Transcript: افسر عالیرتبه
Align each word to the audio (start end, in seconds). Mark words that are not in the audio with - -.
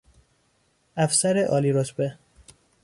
افسر 0.95 1.37
عالیرتبه 1.37 2.17